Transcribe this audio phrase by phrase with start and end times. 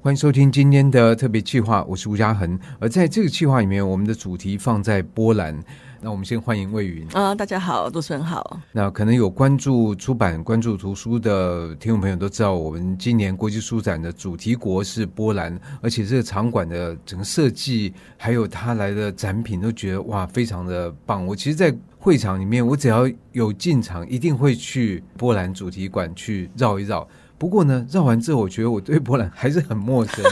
[0.00, 2.56] 欢迎收听今天的特别计划，我是吴家恒。
[2.78, 5.60] 而在这个计划里面，我们的主题放在波兰。
[6.00, 8.60] 那我们先欢迎魏云啊，大家好，主持人好。
[8.70, 21.26] 那可能有关注出版、关注图书的听众朋友都知道，我们今年国际书展的主题国是波兰，而且这个场馆的整个设计，还有他来的展品，都觉得哇，非常的棒。
[21.26, 27.06] 我其实，在会场里面，我只要有进场，一定会去波兰主题馆去绕一绕。
[27.38, 30.24] 不过呢，绕完之后，我觉得我对波兰还是很陌生，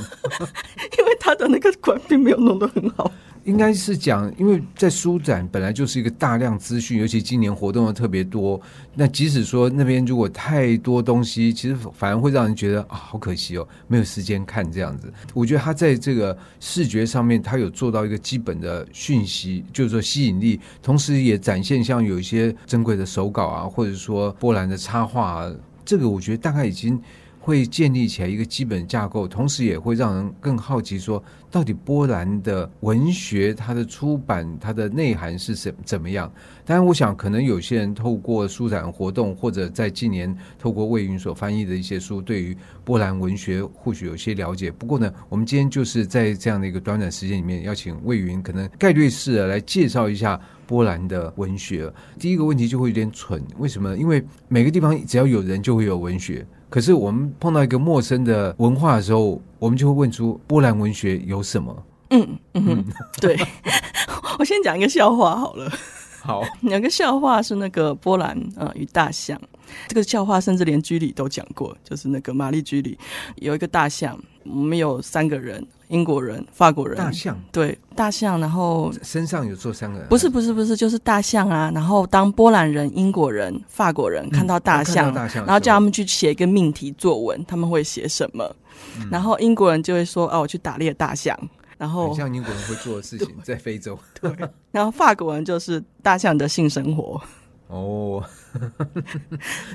[0.99, 3.11] 因为他的那个馆并没有弄得很好。
[3.45, 8.61] 应该是讲，因为在书展本来就是一个大量资讯，尤其今年活动又特别多。
[8.93, 15.13] 那即使说那边如果太多东西，其实反而会让人觉得啊，好可惜哦，没有时间看这样子。
[15.33, 25.53] 我觉得他在这个视觉上面，他有做到一个基本的讯息，就是说吸引力，同时也展现像有一些珍贵的手稿啊，或者说波兰的插画啊，
[25.87, 27.01] 这个我觉得大概已经。
[27.39, 36.29] 会建立起来一个基本架构，同时也会让人更好奇说，到底波兰的文学它的出版它的内涵是怎怎么样？
[36.65, 44.69] 当然，我想可能有些人透过书展活动，或者在近年透过魏云所翻译的一些书，对于波兰文学或许有些了解。
[44.73, 51.93] 不过呢，我们今天就是在这样的一个短短时间里面，邀请魏云可能概略式的来介绍一下波兰的文学。
[52.19, 53.97] 第一个问题就会有点蠢，为什么？
[53.97, 56.47] 因为每个地方只要有人，就会有文学。
[56.69, 61.85] 可是我们碰到一个陌生的文化的时候，我们就会问出波兰文学有什么？
[62.11, 62.85] 嗯嗯，
[63.21, 63.37] 对，
[64.39, 65.71] 我先讲一个笑话好了。
[66.27, 69.41] 好， 两个笑话是那个波兰呃与大象。
[69.89, 72.99] 这个笑话甚至连居里都讲过，就是那个玛丽居里
[73.37, 75.65] 有一个大象，我们有三个人。
[75.89, 81.71] 英国人、法国人，大象对大象，然后身上有坐三个人，不是不是不是，就是大象啊。
[81.73, 88.45] 然后当波兰人、英国人、法国人看到大象，嗯、大象然后叫他们去写一个命题作文，他们会写什么？
[88.99, 91.39] 嗯、然后英国人就会说：“哦，我去打猎大象。”
[91.79, 93.99] 然后像英国人会做的事情，在非洲。
[94.21, 94.31] 对，
[94.71, 97.21] 然后法国人就是大象的性生活。
[97.69, 98.25] 哦，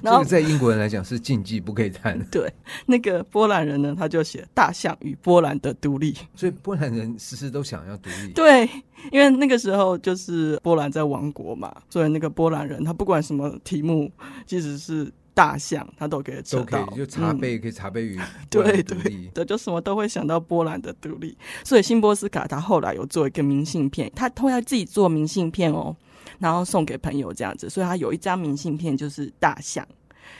[0.01, 2.17] 这个在英国人来讲是禁忌，不可以谈。
[2.31, 2.49] 对，
[2.85, 8.31] 那个波兰人呢，他就写大象与波兰的独立，所以波兰人时时都想要独立。
[8.31, 8.63] 对，
[9.11, 14.09] 因为那个时候就是波兰在亡国嘛，所以那个波兰人他不管什么题目，
[14.45, 16.63] 即使是大象，他都可以知道。
[16.63, 18.19] 都可以，就茶杯、嗯、可以茶杯鱼
[18.49, 21.37] 对对对，就什么都会想到波兰的独立。
[21.63, 25.95] 所以辛波斯卡他后来有做一个明信片，他通常自己做明信片哦。
[26.37, 29.87] 然后送给朋友这样子，所以他有一张明信片，就是大象，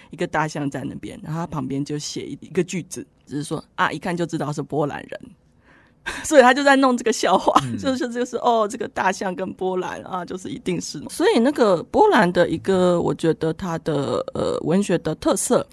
[0.09, 5.21] 一个大象在那边，然后他旁边就写一个句子，只是说啊，一看就知道是波兰人，
[6.23, 15.65] 所以他就在弄这个笑话，嗯、就是就是哦，这个大象跟波兰啊，就是一定是，所以那个波兰的一个，我觉得他的呃文学的特色。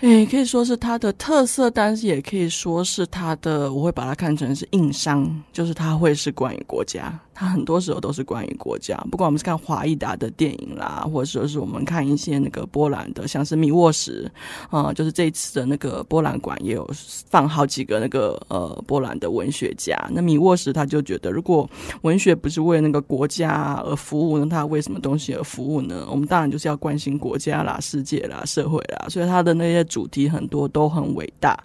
[0.00, 8.96] 哎，可以说是它的特色，但是也可以说是它的，我会把它看成是硬伤，就是它会是关于国家，它很多时候都是关于国家。
[9.10, 14.30] 不管我们是看华义达的电影啦，或者说是我们看一些那个波兰的，像是米沃什
[14.70, 16.88] 啊，就是这一次的那个波兰馆也有
[17.30, 19.96] 放好几个那个呃波兰的文学家。
[20.10, 21.68] 那米沃什他就觉得，如果
[22.02, 26.06] 文学不是为那个国家而服务，那他为什么东西而服务呢？
[26.10, 29.78] 我们当然就是要关心国家啦、世界啦、社会啦，所以他的那些。
[29.88, 31.58] 主题很多都很伟大，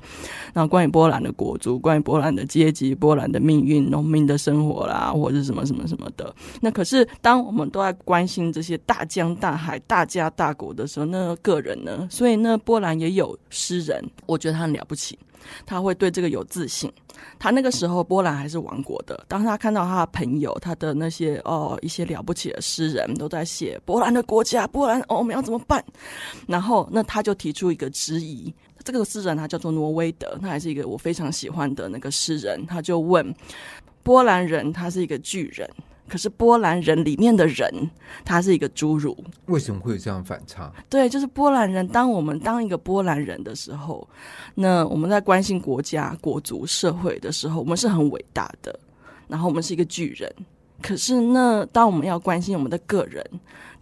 [0.53, 6.33] 那关于波兰的国族，关于波兰的阶级、波兰的命运、农民的生活啦，或者是什么什么什么的。
[6.61, 12.07] 那可是当我们都在关心这些大江大海、大家大国的时候，那个人呢？
[12.09, 15.17] 所以呢，波兰也有诗人，我觉得他很了不起，
[15.65, 16.91] 他会对这个有自信。
[17.37, 25.83] 他那个时候波兰还是亡国的，当他看到他的朋友，他的那些哦一些了不起的诗人都在写波兰的国家，波兰哦我们要怎么办？
[26.47, 33.33] 然后那他就提出一个质疑，这个诗人他叫做挪威德，他还是一个我非常喜欢的那个诗人，他就问
[34.03, 35.69] 波兰人，他是一个巨人。
[36.05, 37.71] 可是波兰人里面的人，
[38.25, 39.17] 他是一个侏儒。
[39.45, 40.71] 为什么会有这样反差？
[40.89, 41.87] 对，就是波兰人。
[41.87, 44.05] 当我们当一个波兰人的时候，
[44.53, 48.77] 那我们在关心国家、国族、社会的时候，我们是很伟大的。
[49.29, 50.29] 然后我们是一个巨人。
[50.81, 53.25] 可是那当我们要关心我们的个人，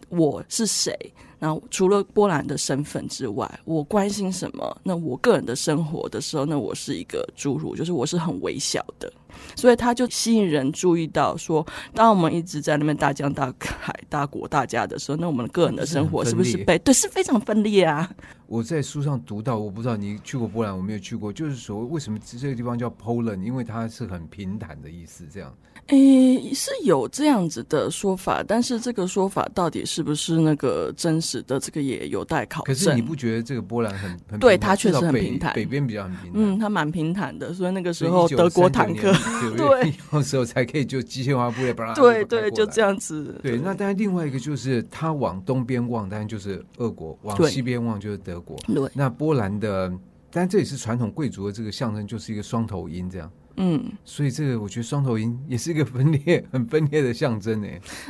[0.10, 0.96] 我是谁？
[1.42, 4.78] 然后除了波兰的身份之外，我关心什么？
[4.84, 9.12] 那我个人的生活的时候，那我是一个侏儒，就是我是很微小的。
[9.56, 11.66] 所以他就吸引人注意到说，
[11.96, 18.08] 当我们一直在那边大江大海、大国大家的时候，那我们个人的生活是不是被对是非常分裂啊？
[18.46, 23.42] 我在书上读到，我不知道你去过波兰，我没有去过，就是所谓为什么这个地方叫 Poland？
[23.42, 25.52] 因为它是很平坦的意思，这样。
[25.88, 32.74] 诶，是有这样子的说法，但是这个说法到底是不是那个真实实的，这个也有待考证。
[32.74, 36.34] 可是你不觉得这个波兰很很对它确实很平坦，北边比较很平坦。
[36.34, 39.14] 嗯，它蛮平坦的，所以那个时候德国坦克
[39.56, 43.40] 对，那时候才可以就机械化部队把它对对就这样子。
[43.42, 48.58] 对，那当然另外一个就是它往东边望，当然就是俄国；往西边望就是德国。
[48.68, 49.88] 对，那波兰的，
[50.30, 53.32] 当然这也是传统贵族的这个象征，就是一个双头鹰这样。
[53.58, 57.68] 嗯，所以这个我觉得双头鹰也是一个分裂、很分裂的象征呢。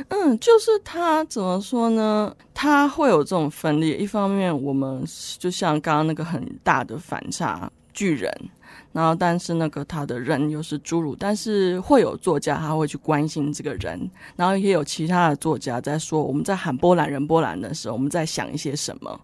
[0.08, 2.34] 嗯，就是它怎么说呢？
[2.54, 3.96] 它会有这种分裂。
[3.96, 5.04] 一方面，我们
[5.38, 8.32] 就像刚刚那个很大的反差，巨人，
[8.92, 19.20] 然后但是那个他的人又是侏儒，但是会有作家他会去关心这个人，然后也有其他的作家在说，我们在喊波兰人波兰的时候，我们在想一些什么。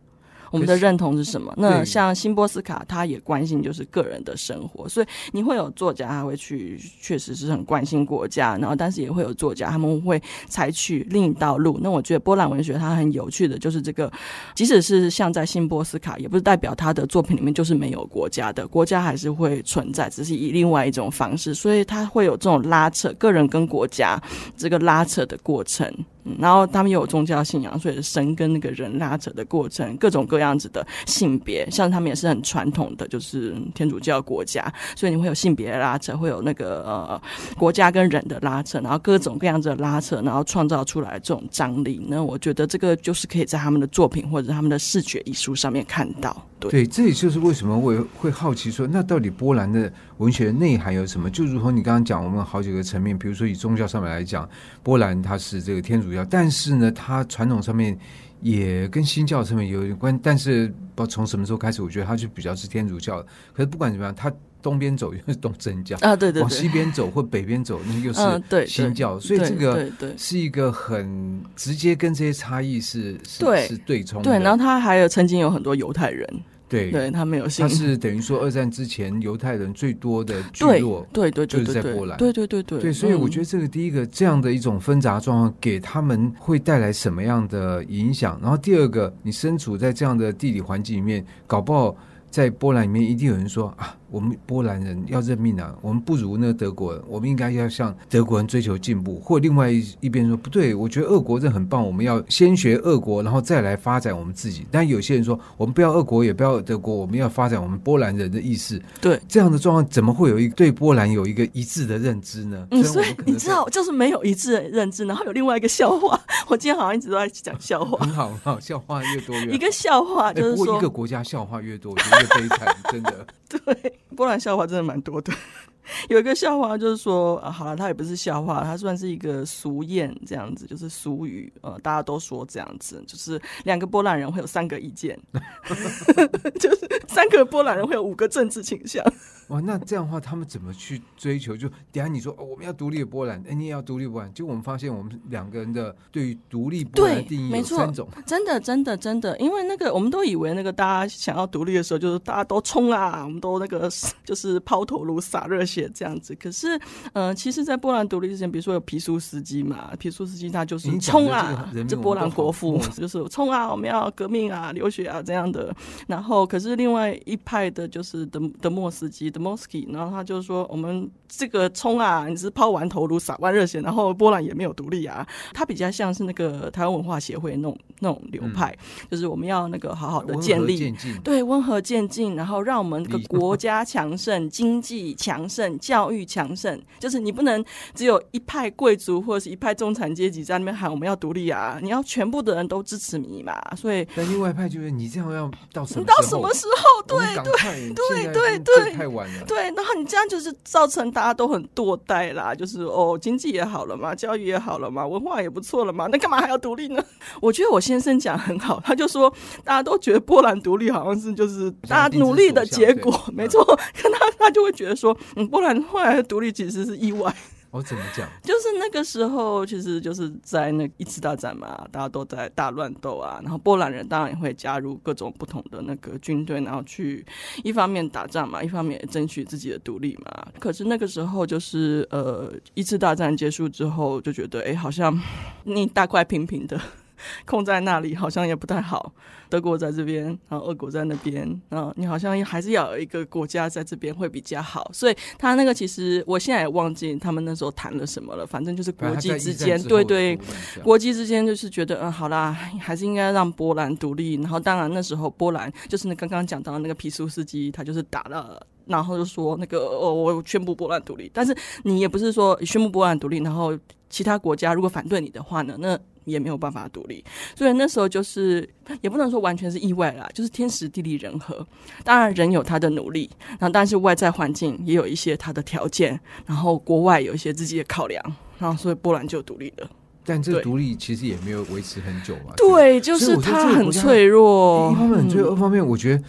[0.50, 1.53] 我们的认同是什么？
[1.56, 11.79] 那像辛波斯卡，他也关心就是个人的生活，所以你会有作家他会去，确实是很关心国家，然后但是也会有作家他们会采取另一道路。
[11.83, 14.11] 那我觉得波兰文学它很有趣的就是这个，
[14.55, 24.21] 即使是像在辛波斯卡，也不是代表他的作品里面就是没有国家的，国家还是会存在，只是以另外一种方式，所以他会有这种拉扯个人跟国家
[24.56, 25.93] 这个拉扯的过程。
[26.39, 37.20] 然后他们又有宗教信仰，所以神跟那个人拉扯的过程，各种各这样子的性别，像他们也是很传统的，就是天主教国家，所以你会有性别的拉扯，会有那个呃
[37.56, 42.00] 国家跟人的拉扯，然后各种各样子的拉扯，然后创造出来这种张力。
[42.08, 46.44] 那我觉得这个就是可以在他们的作品或者他们的视觉艺术上面看到。
[46.61, 51.31] 对，这也就是为什么我会好奇说，那到底波兰的文学内涵有什么？
[51.31, 54.49] 就如同你刚刚讲，我们好几个层面，比如说以宗教上面来讲，
[54.82, 57.96] 波兰它是这个天主教，但是呢，它传统上面
[58.40, 60.19] 也跟新教上面有点关。
[60.23, 63.26] 但是不知道从什么时候开始，我觉得它就比较是天主教的。
[63.52, 69.14] 可是不管怎么样，它东边走又是东正教啊，对对对，往西边走或北边走，那又是新教。
[69.14, 74.23] 嗯、所以这个是一个很直接跟这些差异是是对是对冲。
[74.23, 76.29] 对，然后他还有曾经有很多犹太人。
[76.69, 77.67] 对，对他没有信。
[77.67, 82.81] 他是等于说二战之前犹太人最多的聚落，对对就是在波兰，对对对对。
[82.81, 88.38] 对，所以我觉得这个第一个这样的一种纷杂状况，给他们会带来什么样的影响？
[88.43, 91.97] 然后第二个，你身处在这样的地理环境里面，搞不好
[92.31, 93.97] 在波兰里面一定有人说啊。
[94.10, 95.75] 我们波兰人要认命啊！
[95.82, 99.20] 我们不如那个德国人，我们应该要向德国人追求进步。
[99.20, 104.66] 或另外一一边说不对，我觉得俄国人很棒，我们要先学俄国，然后再来发展我们自己。
[104.70, 108.81] 但有些人说，我们不要俄国，也不要德国，我们要发展我们波兰人的意识。
[109.00, 112.66] 对，这样的状况怎么会有一对波兰有一个一致的认知呢？
[112.70, 115.05] 嗯，所以你知道，就是没有一致的认知。
[115.05, 116.19] 然后有另外一个笑话，
[116.49, 117.99] 我今天好像一直都在讲笑话。
[117.99, 119.52] 很好，很好，笑话越多越好。
[119.52, 123.26] 一个笑话就是说，欸、一个国家笑话越多，我觉得越悲惨，真的。
[123.49, 123.98] 对。
[124.19, 125.32] 波兰笑话真的蛮多的，
[126.11, 135.17] 有一个笑话就是说，啊、好了，它也不是笑话，它算是一个俗谚，这样子就是俗语，呃，大家都说这样子，就是两个波兰人会有三个意见，
[136.59, 139.05] 就是三个波兰人会有五个政治倾向。
[139.49, 141.56] 哇，那这样的话，他们怎么去追求？
[141.56, 153.91] 就等下你说、哦、我们要独立的波兰，哎，你也要独立波兰，就我们发现我们两个人的对于独立波兰的定义有三种，真的，真的，真的，因为那个我们都以为那个大家想要独立的时候，就是大家都冲啊，我们都那个
[154.23, 156.35] 就是抛头颅洒热血这样子。
[156.35, 156.79] 可是，
[157.15, 165.75] 呃，其实，在波兰独立之前，比如说有皮苏斯基嘛，皮苏斯基他就是冲啊，这波兰国父就是冲啊，我们要革命啊，流血啊这样的。
[166.06, 169.33] 然后，可是另外一派的就是德德莫斯基。
[169.38, 175.27] Mosky，然后他就说：“我们这个冲啊，你是抛完头颅洒完热血，然后波兰也没有独立啊。
[175.55, 186.81] 他比较像是那个台湾文化协会那种那种流派，嗯、就是我们要那个好好的建立，对，温和渐进，然后让我们这个国家强盛、经济强盛、教育强盛。
[186.98, 193.55] 就是你不能只有一派贵族或者是一派中产阶级在那边喊我们要独立啊，你要全部的人都支持你嘛。
[193.77, 197.03] 所以，但另外一派就是你这样要到什么到什么时候？
[197.06, 207.05] 对对对对对，太晚。”对，然后你这样就是造成大家都很堕代啦，就是哦，经济也好了嘛，教育也好了嘛，文化也不错了嘛，那干嘛还要独立呢？
[207.41, 209.32] 我觉得我先生讲很好，他就说
[209.65, 213.65] 大家都觉得波兰独立好像是就是大家努力的结果，没错，
[214.01, 217.35] 可他他就会觉得说，嗯，波兰后来的独立其实是意外。
[217.70, 218.29] 我怎么讲？
[218.43, 223.39] 就是那个时候，其实就是在那一次大战嘛，大家都在大乱斗啊。
[223.43, 227.25] 然后波兰人当然也会加入各种不同的那个军队，然后去
[227.63, 230.46] 一方面打仗嘛，一方面争取自己的独立嘛。
[230.58, 235.20] 可是那个时候，就是呃，一次大战结束之后，就觉得哎，好像
[235.65, 236.81] 你大块平平的。
[237.46, 239.13] 空在那里，好像也不太好。
[239.51, 244.91] 德国在这边，然后俄国在那边，嗯，你好像还是要有一个国家在这边会比较好。
[244.93, 248.46] 所以他那个其实，我现在也忘记他们那时候谈了什么了。
[248.46, 250.39] 反正就是国际之间，对对，
[250.82, 254.34] 国际之间就是觉得，嗯，好啦，还是应该让波兰独立。
[254.34, 261.31] 然后当然那时候波兰就是那刚刚讲到的那个皮苏斯基，他就是打了，然后就说那个哦，我宣布波兰独立。
[261.33, 263.79] 但是你也不是说宣布波兰独立，然后
[264.11, 265.99] 其他国家如果反对你的话呢，那。
[266.25, 267.25] 也没有办法独立，
[267.57, 268.69] 所以那时候就是
[269.01, 271.67] 也不能说完全是意外啦，就是天时地利人和。
[272.05, 278.23] 当然人有他的努力，然后但是外在环境也有一些他的条件，然后国外有一些自己的考量，
[278.59, 279.89] 然后所以波兰就独立了。
[280.23, 282.53] 但这个独立其实也没有维持很久嘛。
[282.59, 284.93] 对，就是他很脆弱。
[284.93, 286.23] 一方面很脆弱，二方面我觉得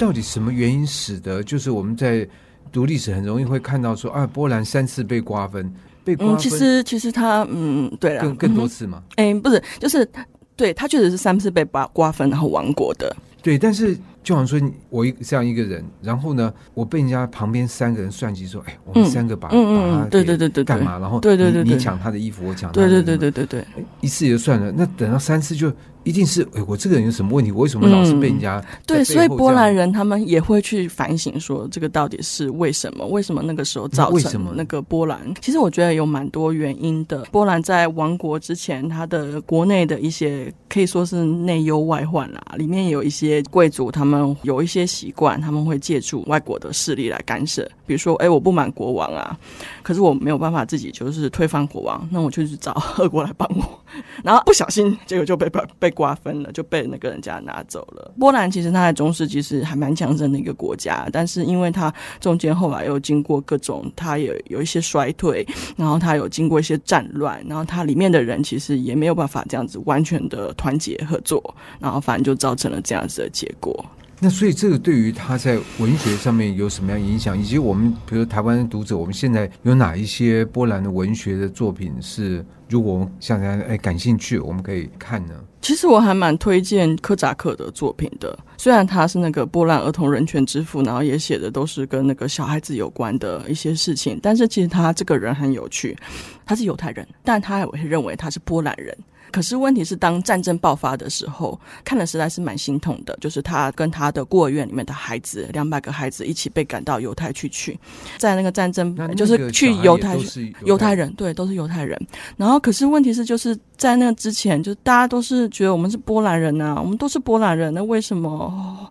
[0.00, 2.26] 到底什么原因使得就是我们在
[2.72, 5.70] 读历史很容易会看到说啊，波兰三次被瓜分。
[6.06, 9.02] 嗯，其实其实他嗯，对了，更更多次嘛。
[9.16, 10.08] 哎、嗯，不是，就是
[10.56, 13.14] 对他确实是三次被瓜瓜分然后亡国的。
[13.42, 20.98] 对，但是就好像说，我一这样一个人，然后呢，我被人家旁边三个人算计说，哎，我们三个把、嗯、把他对对对对干嘛？
[20.98, 25.70] 然后对对对，你抢他的衣服，我抢他的对对对对对对，一次也就算了，那等到三次就。
[26.02, 27.52] 一定是哎，我这个人有什么问题？
[27.52, 28.64] 我为什么老是被人家、嗯？
[28.86, 33.06] 对，所以波兰人他们也会去反省，说这个到底是为什么？
[33.06, 35.20] 为什么那个时候造成那个波兰？
[35.42, 37.22] 其实我觉得有蛮多原因的。
[37.30, 47.62] 波兰在亡国之前，他的国内的一些可以说是内忧外患啦，里面有一些贵族，他们有一些习惯，他们会借助外国的势力来干涉。
[47.86, 49.38] 比如说，哎，我不满国王啊，
[49.82, 53.62] 可是我没有办法自己就是推翻国王，那我就去找俄国来帮我，
[54.24, 55.89] 然后不小心结果就被被被。
[55.90, 58.12] 瓜分了，就被那个人家拿走了。
[58.18, 71.42] 波兰其实它在中世纪是还蛮强盛的一个国家，但是因为它中间后来又经过各种，它也有一些衰退，然后它有经过一些战乱，然后它里面的人其实也没有办法这样子完全的团结合作，
[71.78, 73.84] 然后反正就造成了这样子的结果。
[74.22, 77.38] 那所以这个对于他在文学上面有什么样影响？
[77.38, 85.32] 以及我们比如台湾的读者，我们现在有哪一些波兰的文学的作品是，如果我们像这样哎感兴趣，我们可以看呢？
[85.62, 95.96] 其实我还蛮推荐柯扎克的作品的，虽然他是那个波兰儿童人权之父，然后也写的都是跟那个小孩子有关的一些事情，但是其实他这个人很有趣，
[96.44, 98.94] 他是犹太人，但他也会认为他是波兰人。
[99.30, 103.16] 可是问题是，当战争爆发的时候，看了实在是蛮心痛的。
[103.20, 107.78] 就是他跟他的孤儿院里面的孩子，两百个孩子一起被赶到犹太去去，
[108.18, 110.16] 在那个战争，就是去犹太
[110.64, 112.00] 犹太人，对，都是犹太人。
[112.36, 118.28] 然后，可是问题是，就是在那之前，就大家都是觉得我们是波兰人呐，我们都是波兰人，那为什么？
[118.30, 118.90] 哦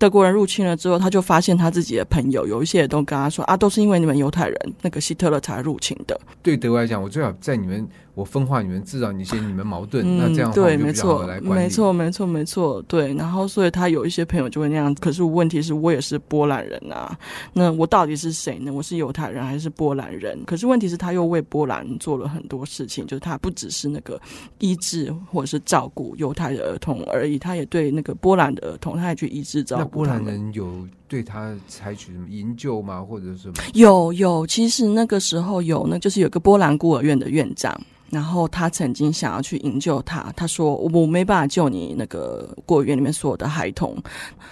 [0.00, 6.18] 德国人入侵了之后，他就发现他自己的朋友有一些也都跟他说啊，都是因为你们犹太人，那个希特勒才入侵的。
[6.42, 7.86] 对德国来讲，我最好在你们。
[8.12, 13.14] 我分化你们，制造一些你们矛盾，嗯、那这样对，没错，没错，没错，没错，对。
[13.14, 14.92] 然后，所以他有一些朋友就会那样。
[14.96, 17.16] 可是问题是我也是波兰人啊，
[17.54, 18.70] 那我到底是谁呢？
[18.70, 20.38] 我是犹太人还是波兰人？
[20.44, 24.20] 可是问题是他又为波兰做了很多事情，就是他不只是那个
[24.58, 29.89] 医治或者是照顾犹太的儿童而已，他也对那个波兰的儿童，他也去医治照顾。
[29.90, 33.02] 那波兰人有对他采取什么营救吗？
[33.02, 33.54] 或者什么？
[33.74, 37.78] 有有，其实那个时候有，那就是有个波兰孤儿院的院长。
[38.10, 43.96] 然后他曾经想要去营救他，他说：“我没办法救你那个孤儿院里面所有的孩童，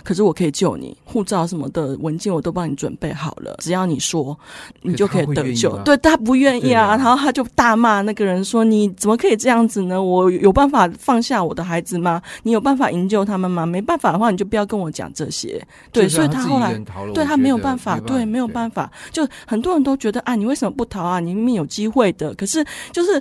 [0.05, 4.39] 可是我可以救你，护照什么的文件我都帮你准备好了，只要你说，
[4.83, 10.01] 你就可以得救。”对，他不愿意啊，然后他就大骂那个人说：“你怎么可以这样子呢？
[10.01, 12.23] 我有办法放下我的孩子吗？
[12.45, 13.67] 你有办法营救他们吗？
[13.67, 15.61] 没办法的话，你就不要跟我讲这些。”
[15.91, 16.73] 对，所以他后来
[17.13, 21.19] 对他没有办法，对，没有办法，就很多人都觉得啊，你为什么不逃啊？
[21.19, 23.21] 你明明有机会的，可是就是。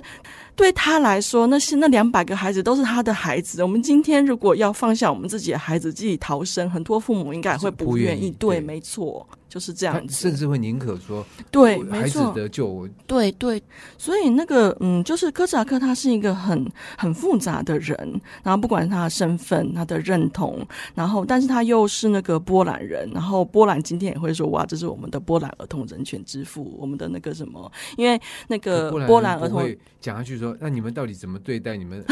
[0.58, 3.62] 对他来说，那些那两百个孩子都是他的孩子。
[3.62, 8.32] 我们今天如果要放下我们自己的孩子，自己逃生，很多父母应该会不愿意。
[8.32, 9.24] 对，没错。
[9.48, 12.88] 就是这样子，甚至会宁可说对，孩子得救。
[13.06, 13.62] 对对，
[13.96, 17.96] 所以那个嗯，就是柯扎克他是一个很很复杂的人，
[18.42, 29.62] 然后不管他的身份、他的认同，然后但是他又是那个波兰人，然后波兰今天也会说哇，这是我们的波兰儿童人权之父，我们的那个什么，因为那个波兰儿童
[30.00, 32.04] 讲下去说，那你们到底怎么对待你们？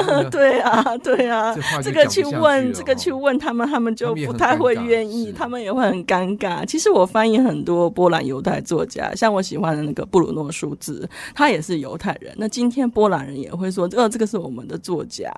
[0.30, 6.64] 对啊，对啊，这，这个去问，这个去问他们，他们就不太会愿意，他们也会很尴尬。
[6.70, 12.32] 其实我翻译很多波兰犹太作家，像我喜欢的那个布鲁诺舒兹，他也是犹太人。
[12.36, 15.28] 那今天波兰人也会说，呃，这个是我们的作家。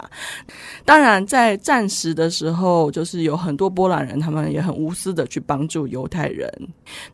[0.84, 6.52] 当然，在战时的时候，就是有很多波兰人，他们也很无私的去帮助犹太人。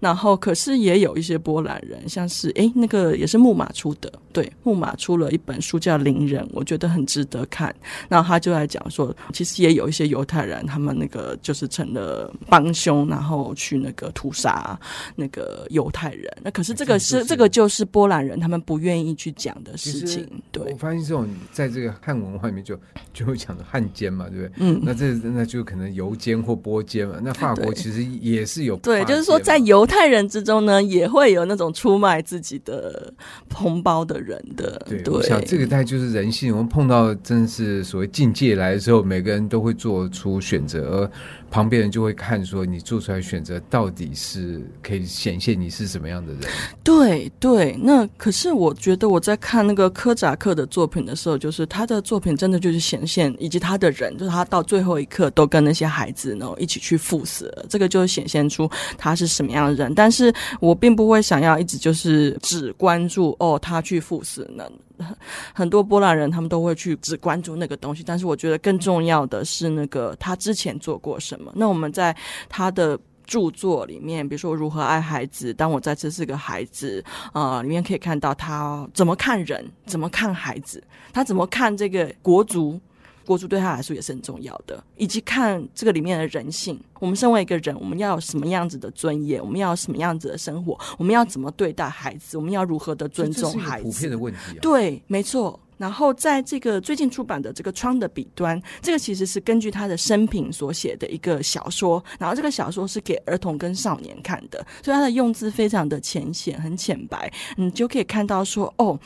[0.01, 7.73] 然后，可是也有一些波兰人，像是诶，那个也是木马出的，对，木马出了一本书叫《邻人》，我觉得很值得看。
[8.09, 14.79] 然后他就在讲说，其实也有一些犹太人，他们那个就是成了帮凶，然后去那个屠杀
[15.17, 16.31] 那个犹太人。
[16.43, 20.29] 那可是这个是、就是、这个就是波兰人他们不愿意去讲的事情。
[20.51, 22.79] 对，我发现这种在这个汉文化里面就
[23.13, 24.53] 就会讲的汉奸嘛，对不对？
[24.59, 27.17] 嗯，那这那就可能犹奸或波奸嘛。
[27.23, 33.13] 那法国其实也是有对，就是说在犹太人之中呢，也会有那种出卖自己的
[33.49, 34.81] 同胞的人的。
[34.89, 36.53] 对，对，我想这个大概就是人性。
[36.53, 41.11] 我们碰到真的是所谓境界来的时候，每个人都会做出选择，而
[41.51, 46.43] 旁边人就会看说你做出来选择到底是可以显现你是什么样的人。
[46.85, 59.95] 对对，那可是我觉得我在看那个柯扎克的作品的时候，就是他的作品真的就是显现，以及他的人，就是他到最后一刻都跟那些孩子呢一起去赴死了，这个就显现出他是什么样的人。
[59.95, 64.65] 但是我并不会想要一直就是只关注哦，他去赴死呢。
[65.55, 71.53] 很多波兰人他们都会去只关注那个东西，但是我觉得更重要的是那个他之前做过什么。
[71.55, 72.17] 那我们在
[72.49, 82.81] 他的著作里面，比如说《如何爱孩子》，当我再次是个孩子，啊，里面可以看到他怎么看人，怎么看孩子，他怎么看这个国足。
[83.29, 86.81] 国族对他来说也是很重要的，以及看这个里面的人性。
[86.99, 89.39] 我们身为一个人，我们要有什么样子的尊严？
[89.39, 90.79] 我们要有什么样子的生活？
[90.97, 92.39] 我们要怎么对待孩子？
[92.39, 93.85] 我们要如何的尊重孩子？
[93.85, 94.61] 普遍的问题啊。
[94.63, 95.61] 对，没错。
[95.77, 102.03] 然后在这个最近出版的这个《窗的彼端》，这个其实是根据他的生平所写的一个小说。
[102.19, 107.31] 然后这个小说是给儿童跟少年看的，所以他的用字非常的浅显，很浅白。
[107.57, 108.99] 你就可以看到说，哦。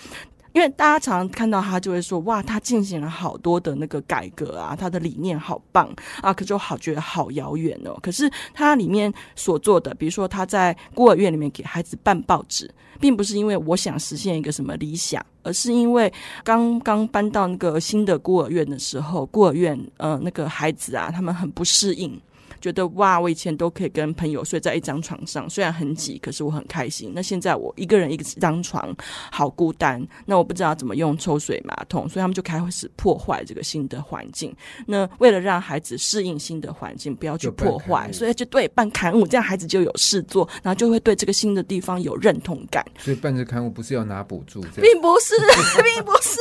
[0.52, 5.88] 因为大家常常看到他，就会说哇，他进行了好多的那个改革啊，他的理念好棒
[6.20, 7.98] 啊，可就好觉得好遥远哦。
[8.02, 16.12] 可是他里面所做的，比如说他在孤儿院里面给孩子办报纸，并不是因为我想实现一个什么理想，而是因为
[16.44, 22.20] 刚刚搬到那个新的孤儿院的时候，孤儿院呃那个孩子啊，他们很不适应。
[22.62, 27.12] 觉得哇，我以前都可以跟朋友睡在一张床上，虽然很挤，可是我很开心。
[27.12, 28.96] 那现在我一个人一张床，
[29.32, 30.00] 好孤单。
[30.24, 34.54] 那我不知道怎么用抽水马桶，所以他们就开始破坏这个新的环境。
[34.86, 42.86] 那为了让孩子适应新的环境，不要去破坏，所以就对办刊物，这样孩子就有事做，然后就会对这个新的地方有认同感。
[42.98, 45.34] 所以办这刊物不是要拿补助，并不是，
[45.82, 46.38] 并不是，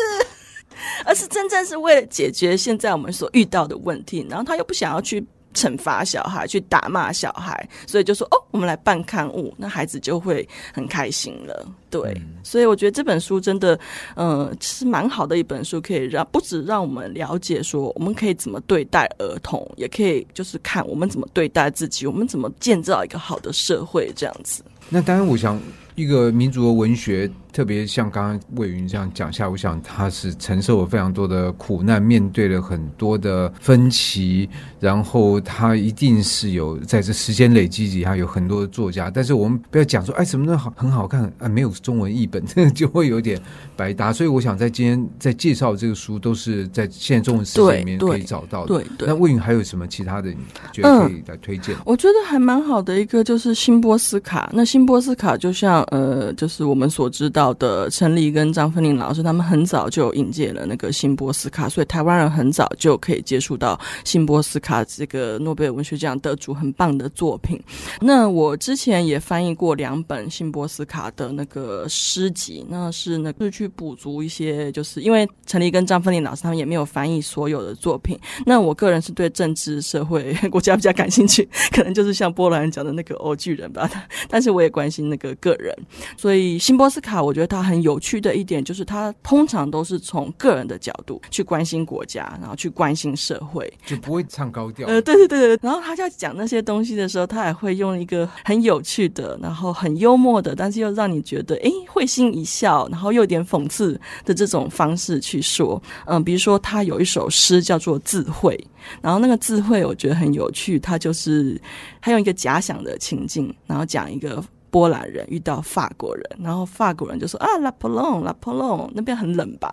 [1.03, 4.23] 而是真正是为了解决现在我们所遇到的问题。
[4.29, 5.25] 然后他又不想要去。
[5.53, 11.65] 惩罚小孩，去打骂小孩，所以就说哦，我们来办刊物，那孩子就会很开心了。
[11.89, 13.77] 对，嗯、所以我觉得这本书真的，
[14.15, 24.63] 嗯、呃，是蛮好的一本书，可以让不止让我们了解说我们可以怎么对待儿童，也可以就是看我们怎么对待自己，我们怎么建造一个好的社会这样子。
[24.89, 25.59] 那当然，我想
[25.95, 27.29] 一个民族的文学。
[27.53, 39.11] 特别像刚刚魏云这样讲下，我想他是承受了非常多的苦难，面对了很多的分歧，然后他一定是有在这时间累积底下有很多的作家。
[39.11, 43.37] 但是我们不要讲说，哎，什么都好很好看啊，没有中文译本，这个就会有点
[43.75, 44.13] 白搭。
[44.13, 48.81] 所以我想在今天在介绍这个书，都是在现在中文世界里面可以找到的。
[48.99, 50.37] 那魏云还有什么其他的你
[50.71, 51.75] 觉得可以来推荐？
[51.75, 54.49] 嗯，我觉得还蛮好的一个就是新波斯卡。
[54.53, 57.40] 那新波斯卡就像呃，就是我们所知道。
[57.53, 67.59] 的陈黎跟张奋麟老师，他们很早就引进了那个辛波斯卡，所以台湾人很早就可以接触到辛波斯卡这个诺贝尔文学奖得主很棒的作品。
[67.99, 78.19] 那我之前也翻译过两本辛波斯卡的那个诗集，那是那个去补足一些，就是因为陈黎跟张奋麟老师他们也没有翻译所有的作品。
[78.45, 83.89] 那我个人是对政治、社会、 国家比较感兴趣，可能就是像波兰讲的那个欧巨人吧。
[84.29, 85.75] 但是我也关心那个个人，
[86.15, 87.30] 所以辛波斯卡我。
[87.31, 94.85] 我觉得他很有趣的一点就是，他通常都是从个人的角度去关心国家，然后去关心社会，就不会唱高调。
[94.85, 95.59] 呃，对对对对。
[95.61, 105.81] 然后他在讲那些东西的时候，他也会用一个很有趣的，然后很幽默的，但是又让你觉得哎会心一笑，然后又有点讽刺的这种方式去说。
[106.05, 108.53] 嗯、呃，比如说他有一首诗叫做《智慧》，
[109.01, 111.57] 然后那个智慧我觉得很有趣，他就是
[112.01, 114.43] 他用一个假想的情境，然后讲一个。
[114.71, 119.69] 波兰人遇到法国人，然后法国人就说啊，La Pologne，La Pologne，那边很冷吧？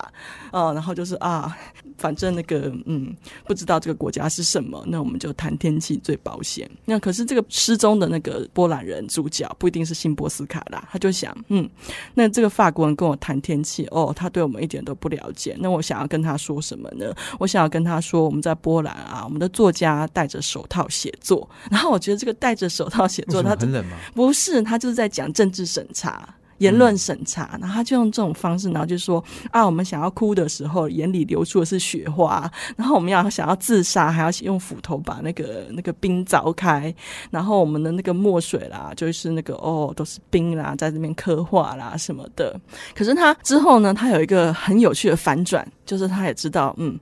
[0.52, 1.56] 哦，然后就是啊，
[1.96, 6.68] 反正那个嗯，不知道这个国家是什么，那我们就谈天气最保险。
[6.84, 11.68] 那可是这个失踪的那个波兰人主角不一定是辛波斯卡啦，他就想，嗯，
[12.14, 15.56] 那这个法国人跟我谈天气，哦，他对我们一点都不了解。
[15.60, 17.14] 那我想要跟他说什么呢？
[17.38, 21.48] 我想要跟他说，我们在波兰啊，我们的作家戴着手套写作。
[21.70, 23.96] 然后我觉得这个戴着手套写作，他很冷吗？
[24.14, 26.28] 不是，他就是在讲政治审查。
[26.58, 36.92] 言论审查，然后他就用这种方式，然后就说啊，我们想要哭的时候，眼里流出的是雪花；然后我们要想要自杀，还要用斧头把那个那个冰凿开；
[37.30, 42.60] 然后我们的那个墨水啦，就是那个哦，都是冰啦，在这边刻画啦什么的。
[42.92, 46.98] 可是他之后呢，他有一个很有趣的反转，就是他也知道，嗯，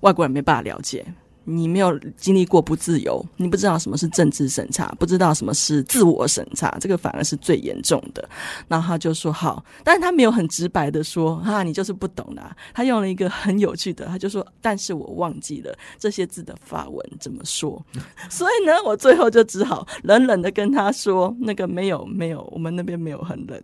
[0.00, 1.06] 外国人没办法了解。
[1.48, 8.28] 你没有经历过不自由，你不知道什么是政治审查，不知道什么是自我审查，这个反而是最严重的。
[8.68, 12.54] 然后他就说好，但是他没有很直白的说哈，你就是不懂啊。
[12.74, 17.82] 他用了一个很有趣的，他就说，但是我忘记了这些字的法文怎么说，
[18.28, 23.58] 所以呢，我最后就只好冷冷的跟他说，那个没有没有，我们那边没有很冷。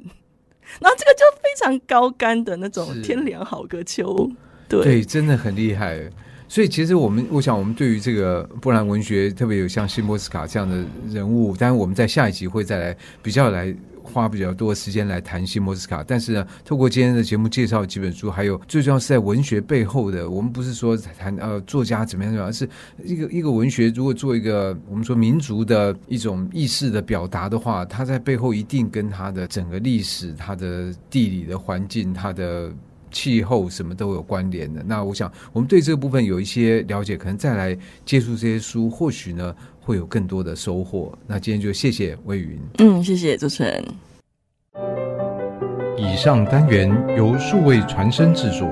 [0.80, 4.30] 然后这个就非常高干的那种天凉好个秋，
[4.66, 6.10] 对对，真的很厉害。
[6.46, 16.04] 所以，其实我们，我想，我们对于这个波兰文学，特别有像辛波斯卡这样的人物，当然我们在下一集会再来比较来花比较多时间来谈辛波斯卡。
[16.06, 22.68] 但是呢，透过今天的节目介绍几本书，还有最重要是在文学背后的，我们不是说谈呃作家怎么样，而是
[23.02, 32.70] 一个一个文学，如果做一个我们说民族的一种意识的表达的话，它在背后一定跟它的整个历史、它的地理的环境、它的。
[33.14, 34.82] 气候什么都有关联的。
[34.84, 41.16] 那我想，我们对这个部分有一些了解，可能再来接触这些书，或许呢会有更多的收获。
[41.26, 43.84] 那今天就谢谢魏云，嗯，谢谢主持人。
[45.96, 48.68] 以上单元由数位传声制作。